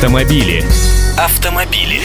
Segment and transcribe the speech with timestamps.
[0.00, 0.64] Автомобили.
[1.18, 2.00] Автомобили.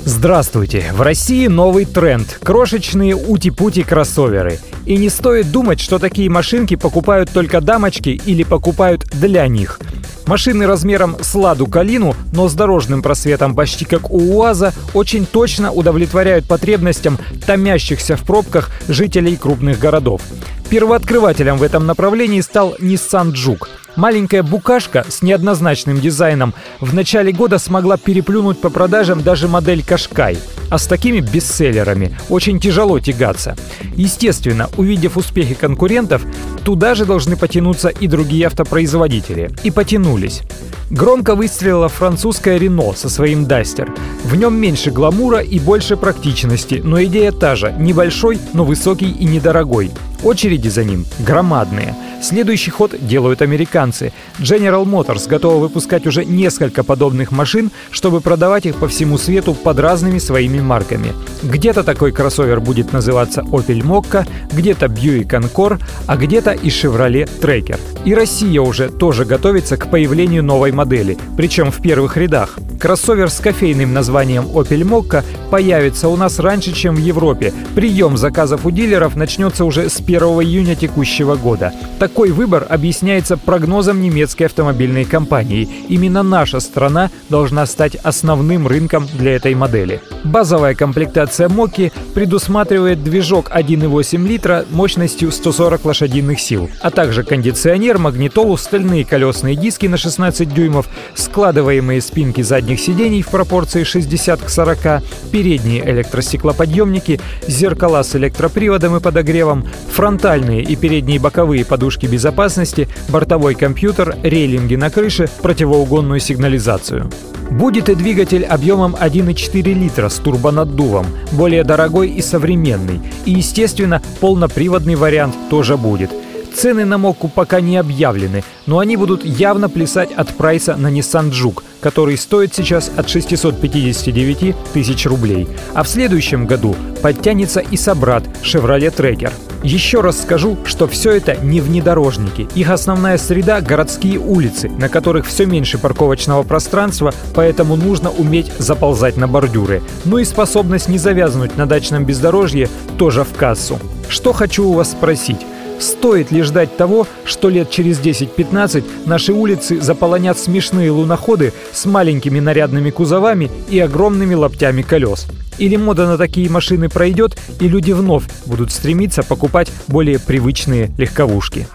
[0.00, 0.92] Здравствуйте!
[0.92, 4.58] В России новый тренд– крошечные ути-пути кроссоверы.
[4.84, 9.80] И не стоит думать, что такие машинки покупают только дамочки или покупают для них.
[10.26, 15.72] Машины размером с Ладу Калину, но с дорожным просветом почти как у УАЗа, очень точно
[15.72, 20.20] удовлетворяют потребностям томящихся в пробках жителей крупных городов.
[20.68, 23.68] Первооткрывателем в этом направлении стал Nissan Juke.
[23.96, 30.36] Маленькая букашка с неоднозначным дизайном в начале года смогла переплюнуть по продажам даже модель Кашкай.
[30.70, 33.56] А с такими бестселлерами очень тяжело тягаться.
[33.94, 36.22] Естественно, увидев успехи конкурентов,
[36.64, 39.50] туда же должны потянуться и другие автопроизводители.
[39.62, 40.42] И потянулись.
[40.90, 43.92] Громко выстрелила французская Рено со своим Дастер.
[44.24, 49.24] В нем меньше гламура и больше практичности, но идея та же– небольшой, но высокий и
[49.24, 49.90] недорогой.
[50.22, 51.94] Очереди за ним громадные.
[52.22, 54.12] Следующий ход делают американцы.
[54.38, 59.78] General Motors готова выпускать уже несколько подобных машин, чтобы продавать их по всему свету под
[59.78, 61.12] разными своими марками.
[61.42, 67.78] Где-то такой кроссовер будет называться Opel Mokka, где-то Buick Encore, а где-то и Chevrolet Tracker.
[68.04, 72.58] И Россия уже тоже готовится к появлению новой модели, причем в первых рядах.
[72.80, 77.52] Кроссовер с кофейным названием Opel Mokka появится у нас раньше, чем в Европе.
[77.74, 81.72] Прием заказов у дилеров начнется уже с 1 июня текущего года.
[81.98, 85.68] Такой выбор объясняется прогнозом немецкой автомобильной компании.
[85.88, 90.00] Именно наша страна должна стать основным рынком для этой модели.
[90.46, 98.56] Базовая комплектация Моки предусматривает движок 1,8 литра мощностью 140 лошадиных сил, а также кондиционер, магнитолу,
[98.56, 105.02] стальные колесные диски на 16 дюймов, складываемые спинки задних сидений в пропорции 60 к 40,
[105.32, 114.14] передние электростеклоподъемники, зеркала с электроприводом и подогревом, фронтальные и передние боковые подушки безопасности, бортовой компьютер,
[114.22, 117.10] рейлинги на крыше, противоугонную сигнализацию.
[117.50, 123.00] Будет и двигатель объемом 1,4 литра с турбонаддувом, более дорогой и современный.
[123.24, 126.10] И, естественно, полноприводный вариант тоже будет–
[126.56, 131.30] Цены на Мокку пока не объявлены, но они будут явно плясать от прайса на Nissan
[131.30, 135.46] Juke, который стоит сейчас от 659 тысяч рублей.
[135.74, 139.34] А в следующем году подтянется и собрат Chevrolet Tracker.
[139.66, 142.48] Еще раз скажу, что все это не внедорожники.
[142.54, 149.16] Их основная среда– городские улицы, на которых все меньше парковочного пространства, поэтому нужно уметь заползать
[149.16, 149.82] на бордюры.
[150.04, 153.80] Ну и способность не завязнуть на дачном бездорожье тоже в кассу.
[154.08, 155.40] Что хочу у вас спросить.
[155.78, 162.40] Стоит ли ждать того, что лет через 10-15 наши улицы заполонят смешные луноходы с маленькими
[162.40, 165.26] нарядными кузовами и огромными лоптями колес?
[165.58, 171.66] Или мода на такие машины пройдет, и люди вновь будут стремиться покупать более привычные легковушки?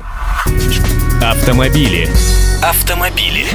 [1.21, 2.09] Автомобили.
[2.61, 3.45] Автомобили.